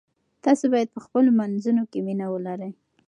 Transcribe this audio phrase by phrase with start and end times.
[0.43, 2.71] تاسو باید په خپلو منځونو کې مینه ولرئ.